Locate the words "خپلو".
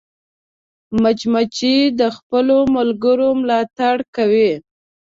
2.17-2.57